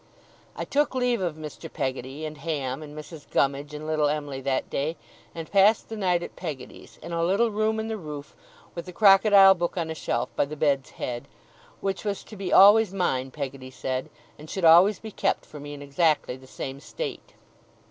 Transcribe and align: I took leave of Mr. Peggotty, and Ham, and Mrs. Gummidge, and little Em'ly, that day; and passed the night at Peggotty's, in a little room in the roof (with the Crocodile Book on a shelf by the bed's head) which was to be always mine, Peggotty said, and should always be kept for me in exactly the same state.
I 0.55 0.65
took 0.65 0.95
leave 0.95 1.21
of 1.21 1.35
Mr. 1.35 1.71
Peggotty, 1.71 2.25
and 2.25 2.39
Ham, 2.39 2.81
and 2.81 2.97
Mrs. 2.97 3.29
Gummidge, 3.29 3.71
and 3.75 3.85
little 3.85 4.07
Em'ly, 4.09 4.41
that 4.41 4.67
day; 4.67 4.97
and 5.35 5.51
passed 5.51 5.89
the 5.89 5.95
night 5.95 6.23
at 6.23 6.35
Peggotty's, 6.35 6.97
in 7.03 7.11
a 7.13 7.23
little 7.23 7.51
room 7.51 7.79
in 7.79 7.87
the 7.87 7.97
roof 7.97 8.35
(with 8.73 8.87
the 8.87 8.93
Crocodile 8.93 9.53
Book 9.53 9.77
on 9.77 9.91
a 9.91 9.93
shelf 9.93 10.35
by 10.35 10.45
the 10.45 10.57
bed's 10.57 10.89
head) 10.97 11.27
which 11.81 12.03
was 12.03 12.23
to 12.23 12.35
be 12.35 12.51
always 12.51 12.91
mine, 12.91 13.29
Peggotty 13.29 13.69
said, 13.69 14.09
and 14.39 14.49
should 14.49 14.65
always 14.65 14.97
be 14.97 15.11
kept 15.11 15.45
for 15.45 15.59
me 15.59 15.71
in 15.75 15.83
exactly 15.83 16.35
the 16.35 16.47
same 16.47 16.79
state. 16.79 17.33